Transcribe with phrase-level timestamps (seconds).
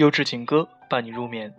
[0.00, 1.52] 优质情歌伴你入眠。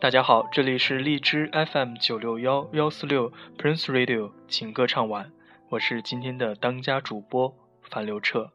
[0.00, 5.32] 大家好，这里是荔枝 FM 九六幺幺四六 Prince Radio 情歌唱晚，
[5.70, 7.52] 我是今天的当家主播
[7.82, 8.52] 樊刘彻。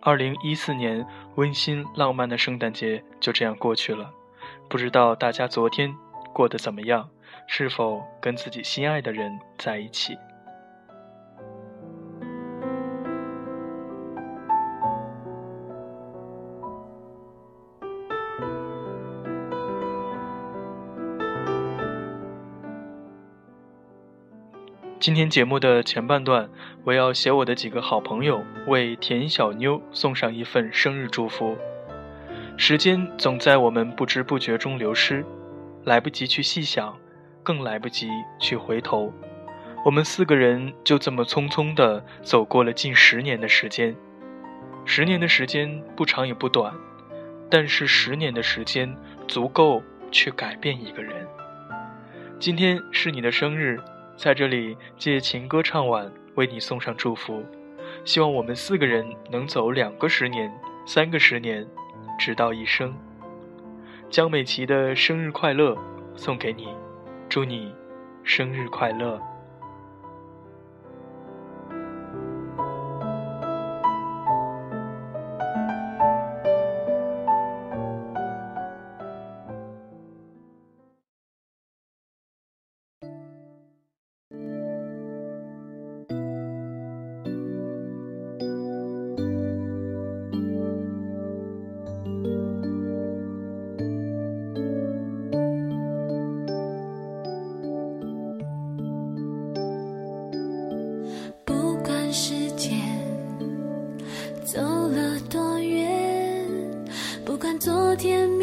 [0.00, 1.06] 二零一四年
[1.36, 4.10] 温馨浪漫的圣诞节就这样过去了，
[4.68, 5.94] 不知道大家昨天
[6.32, 7.10] 过得怎么样？
[7.50, 10.16] 是否跟自己心爱的人在一起？
[25.00, 26.50] 今天节目的前半段，
[26.84, 31.56] 我要写我的几个好朋友为田小妞送上一份生日祝福。
[32.58, 35.24] 时间总在我们不知不觉中流失，
[35.84, 36.94] 来不及去细想。
[37.48, 39.10] 更来不及去回头，
[39.82, 43.96] 我们四个人就这么匆匆地走过了近十年的时间。
[44.84, 46.74] 十年的时间不长也不短，
[47.50, 48.94] 但是十年的时间
[49.26, 51.26] 足够去改变一个人。
[52.38, 53.80] 今天是你的生日，
[54.14, 57.42] 在这里借情歌唱晚为你送上祝福，
[58.04, 60.52] 希望我们四个人能走两个十年、
[60.84, 61.66] 三个十年，
[62.18, 62.94] 直到一生。
[64.10, 65.74] 江美琪的生日快乐
[66.14, 66.68] 送给你。
[67.28, 67.74] 祝你
[68.24, 69.20] 生日快乐！
[107.98, 108.37] 天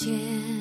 [0.00, 0.59] 间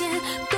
[0.00, 0.49] 时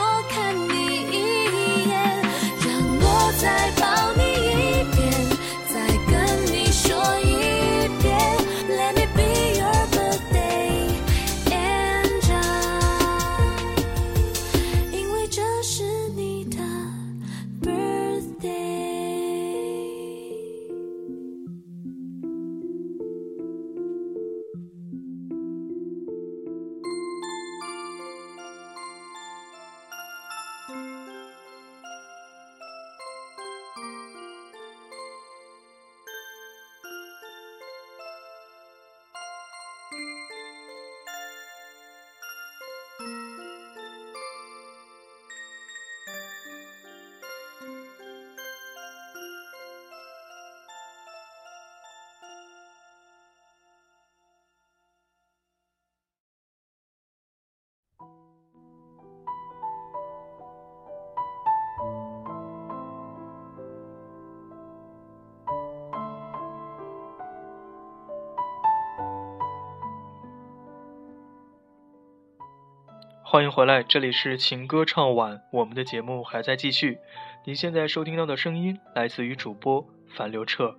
[73.32, 76.98] 欢迎回来，这里是情歌唱晚，我们的节目还在继续。
[77.46, 80.76] 您现在收听到的声音来自于主播樊刘彻。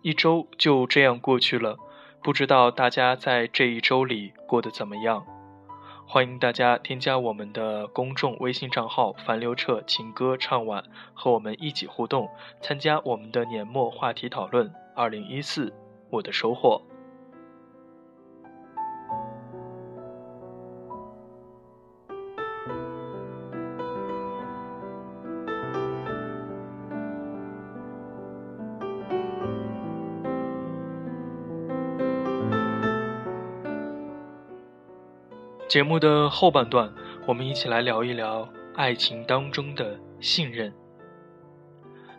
[0.00, 1.76] 一周就这样过去了，
[2.22, 5.26] 不知道大家在这一周里过得怎么样？
[6.06, 10.84] 欢迎大家添加我们的公众微信账号“樊刘彻情歌唱晚”，
[11.14, 12.28] 和我们一起互动，
[12.60, 14.70] 参加我们的年末话题讨论。
[14.94, 15.72] 二零一四，
[16.10, 16.82] 我的收获。
[35.72, 36.92] 节目的后半段，
[37.26, 40.70] 我们一起来聊一聊爱情当中的信任。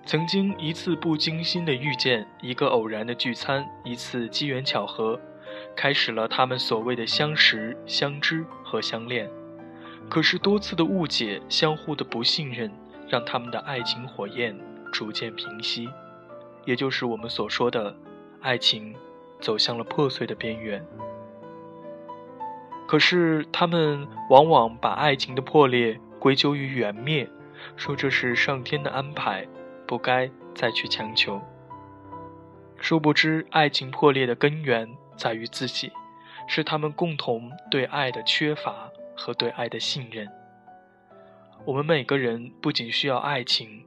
[0.08, 5.22] 曾经一次不经心的遇见，一个偶然的聚餐，一次机缘巧合，
[5.76, 9.30] 开始了他们所谓的相识、相知和相恋。
[10.10, 12.72] 可是多次的误解、相互的不信任，
[13.08, 14.60] 让他们的爱情火焰
[14.92, 15.88] 逐渐平息，
[16.66, 17.96] 也就是我们所说的，
[18.42, 18.96] 爱情
[19.40, 20.84] 走向了破碎的边缘。
[22.94, 27.28] 可是，他们往往把爱情的破裂归咎于缘灭，
[27.76, 29.48] 说这是上天的安排，
[29.88, 31.42] 不该再去强求。
[32.78, 34.88] 殊不知，爱情破裂的根源
[35.18, 35.92] 在于自己，
[36.48, 40.30] 是他们共同对爱的缺乏和对爱的信任。
[41.66, 43.84] 我们每个人不仅需要爱情，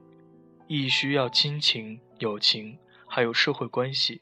[0.67, 2.77] 亦需要亲情、友情，
[3.07, 4.19] 还有社会关系。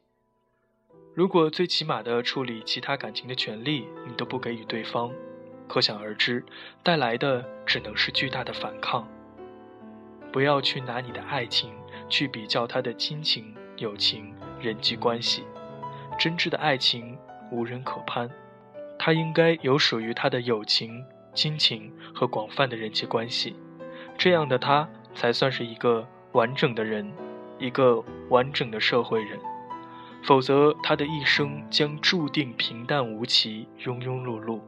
[1.15, 5.09] 如果最起码的处理其他感情的权利你都不给予对方，
[5.65, 6.43] 可想而知，
[6.83, 9.07] 带来的只能是巨大的反抗。
[10.29, 11.73] 不要去拿你的爱情
[12.09, 15.45] 去比较他的亲情、友情、人际关系。
[16.19, 17.17] 真挚的爱情
[17.49, 18.29] 无人可攀，
[18.99, 21.01] 他应该有属于他的友情、
[21.33, 23.55] 亲情和广泛的人际关系。
[24.17, 27.09] 这样的他才算是一个完整的人，
[27.57, 29.39] 一个完整的社会人。
[30.25, 34.59] 否则，他的一生将注定平淡无奇、庸庸碌碌。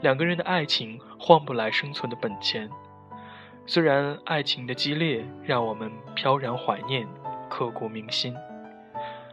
[0.00, 2.70] 两个人的爱情换不来生存的本钱。
[3.66, 7.06] 虽然爱情的激烈让我们飘然怀念、
[7.50, 8.34] 刻骨铭心，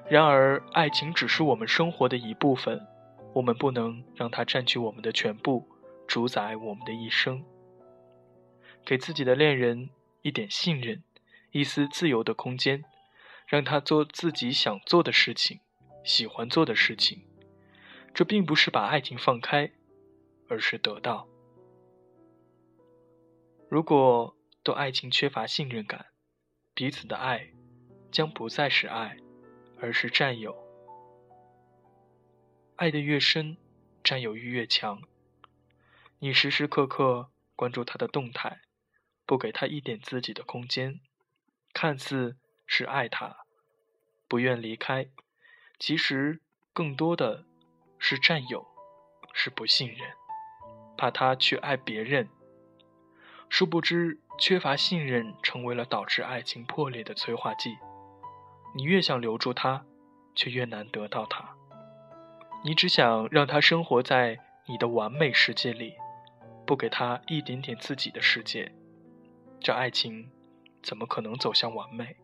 [0.09, 2.85] 然而爱情只是我们生活的一部分，
[3.31, 5.65] 我们不能让它占据我们的全部，
[6.05, 7.41] 主宰我们的一生。
[8.85, 9.89] 给自己的恋人
[10.23, 11.01] 一点信任，
[11.51, 12.83] 一丝自由的空间。
[13.45, 15.59] 让他做自己想做的事情，
[16.03, 17.27] 喜欢做的事情。
[18.13, 19.71] 这并不是把爱情放开，
[20.47, 21.27] 而是得到。
[23.69, 26.07] 如果对爱情缺乏信任感，
[26.73, 27.51] 彼此的爱
[28.11, 29.17] 将不再是爱，
[29.79, 30.55] 而是占有。
[32.77, 33.57] 爱的越深，
[34.03, 35.01] 占有欲越强。
[36.19, 38.61] 你时时刻刻关注他的动态，
[39.25, 41.01] 不给他一点自己的空间，
[41.73, 42.37] 看似。
[42.65, 43.45] 是爱他，
[44.27, 45.07] 不愿离开，
[45.79, 46.41] 其实
[46.73, 47.45] 更多的
[47.99, 48.65] 是占有，
[49.33, 49.99] 是不信任，
[50.97, 52.29] 怕他去爱别人。
[53.49, 57.77] 殊不知，缺乏信任成为了导致爱情破裂的催化剂。
[58.73, 59.85] 你越想留住他，
[60.33, 61.55] 却越难得到他。
[62.63, 65.93] 你只想让他生活在你的完美世界里，
[66.65, 68.73] 不给他一点点自己的世界。
[69.61, 70.29] 这爱情
[70.81, 72.17] 怎么可能走向完美？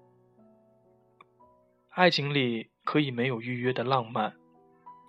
[1.93, 4.33] 爱情里可以没有预约的浪漫，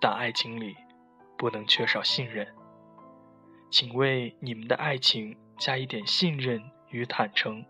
[0.01, 0.75] 但爱情里
[1.37, 2.45] 不能缺少信任。
[3.71, 7.63] 请为你们的爱情加一点信任与坦诚，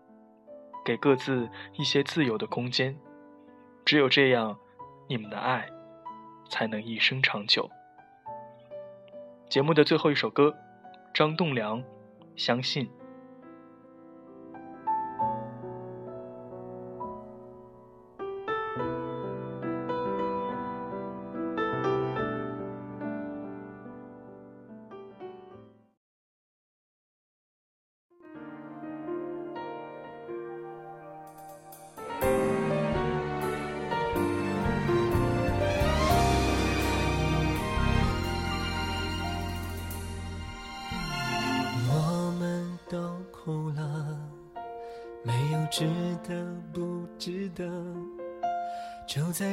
[0.84, 2.98] 给各自一些自由的空间。
[3.84, 4.58] 只有这样，
[5.08, 5.68] 你们的爱
[6.48, 7.70] 才能一生长久。
[9.48, 10.56] 节目的最后一首歌，
[11.14, 11.80] 张栋梁，
[12.34, 12.86] 《相信》。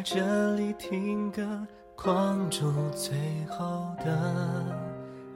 [0.02, 1.46] 在这里听歌，
[1.96, 3.14] 框住最
[3.48, 4.66] 后的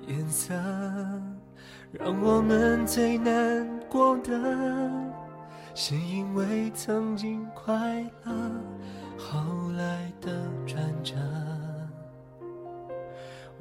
[0.07, 0.55] 颜色，
[1.91, 4.33] 让我们最难过的
[5.75, 8.33] 是因为曾经快乐，
[9.19, 9.39] 后
[9.77, 10.31] 来的
[10.65, 11.13] 转折，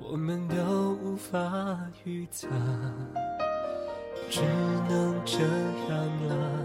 [0.00, 1.38] 我们都无法
[2.04, 2.48] 预测，
[4.30, 4.40] 只
[4.88, 5.40] 能这
[5.90, 6.64] 样了。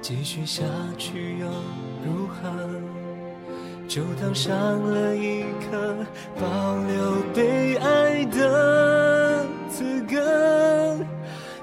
[0.00, 0.64] 继续下
[0.96, 1.46] 去又
[2.04, 2.87] 如何？
[3.88, 5.96] 就当上了一课，
[6.38, 10.94] 保留被爱的资格。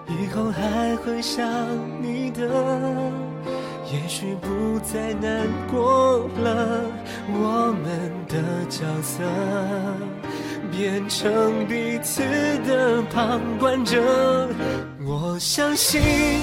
[0.07, 1.47] 以后还会想
[2.01, 2.49] 你的，
[3.93, 6.81] 也许不再难过了。
[7.27, 9.23] 我们的角色
[10.71, 12.23] 变成彼此
[12.67, 14.49] 的旁观者。
[15.05, 16.01] 我相信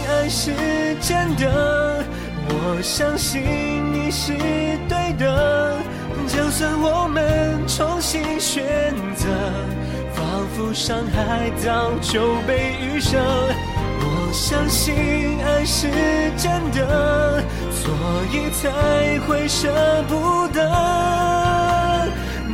[0.08, 0.52] 爱是
[1.00, 2.04] 真的，
[2.48, 3.42] 我相信
[3.92, 4.32] 你是。
[6.62, 9.26] 就算我们重新选择。
[10.14, 14.94] 仿佛伤害早就被预设，我相信
[15.44, 15.88] 爱是
[16.36, 17.42] 真的，
[17.72, 17.90] 所
[18.30, 19.72] 以才会舍
[20.06, 20.62] 不得，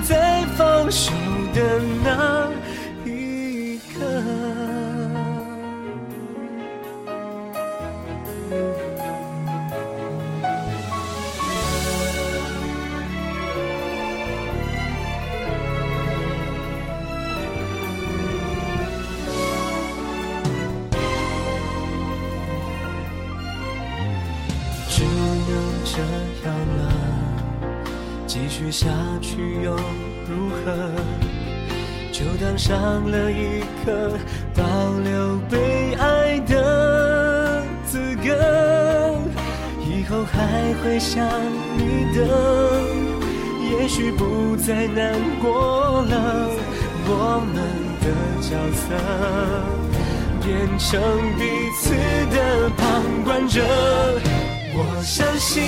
[0.02, 1.12] 在放手
[1.52, 1.60] 的
[2.02, 2.48] 那
[28.48, 28.88] 继续下
[29.20, 29.76] 去又
[30.26, 30.90] 如何？
[32.10, 32.74] 就当上
[33.10, 34.16] 了一课，
[34.56, 34.64] 保
[35.04, 39.20] 留被爱的资格。
[39.84, 41.28] 以后还会想
[41.76, 42.80] 你的，
[43.70, 45.12] 也许不再难
[45.42, 46.48] 过了。
[47.04, 47.54] 我们
[48.00, 48.06] 的
[48.40, 48.96] 角色
[50.42, 50.98] 变成
[51.36, 51.44] 彼
[51.78, 51.92] 此
[52.34, 53.60] 的旁观者。
[54.80, 55.62] 我相信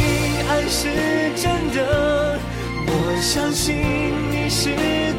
[0.48, 0.88] 爱是
[1.36, 2.38] 真的，
[3.20, 3.76] 相信
[4.30, 4.70] 你是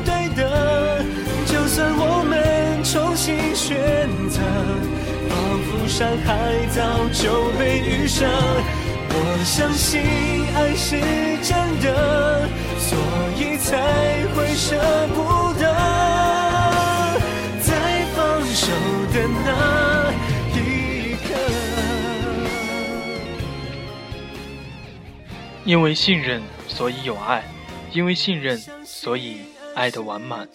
[0.04, 1.06] 对的。
[1.46, 3.78] 就算我们重新选
[4.28, 4.42] 择，
[5.30, 6.82] 仿佛伤害早
[7.14, 8.26] 就被预设。
[9.14, 9.16] 我
[9.46, 10.02] 相信
[10.56, 11.00] 爱是
[11.44, 12.98] 真的，所
[13.38, 13.78] 以才
[14.34, 14.76] 会舍
[15.14, 15.64] 不得，
[17.62, 17.70] 在
[18.16, 18.72] 放手
[19.14, 19.16] 的
[19.46, 19.50] 那
[20.56, 21.30] 一刻。
[25.66, 27.42] 因为信任，所以有爱；
[27.94, 29.42] 因为信任，所以
[29.76, 30.48] 爱的完满。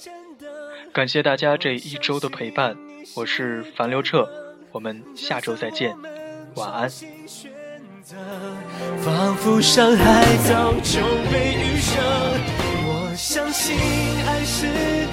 [0.93, 2.77] 感谢大家这一周的陪伴，
[3.15, 4.29] 我是樊刘彻，
[4.73, 5.95] 我们下周再见，
[6.55, 6.89] 晚安。
[9.03, 11.01] 仿佛伤害早就
[11.31, 12.01] 被预设，
[12.87, 13.77] 我相信
[14.27, 14.67] 爱是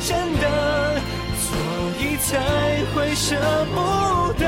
[0.07, 1.01] 真的，
[1.39, 1.57] 所
[1.99, 3.35] 以才会舍
[3.73, 4.47] 不得，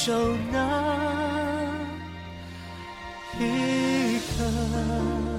[0.00, 0.12] 守
[0.52, 0.60] 那
[3.36, 5.37] 一刻。